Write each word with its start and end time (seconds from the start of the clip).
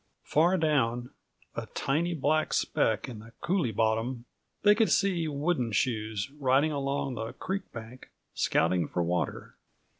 Far 0.23 0.57
down, 0.57 1.11
a 1.53 1.67
tiny 1.75 2.15
black 2.15 2.53
speck 2.53 3.07
in 3.07 3.19
the 3.19 3.33
coulee 3.39 3.71
bottom, 3.71 4.25
they 4.63 4.73
could 4.73 4.89
see 4.91 5.27
Wooden 5.27 5.71
Shoes 5.71 6.31
riding 6.39 6.71
along 6.71 7.13
the 7.13 7.33
creek 7.33 7.71
bank, 7.71 8.09
scouting 8.33 8.87
for 8.87 9.03
water. 9.03 9.57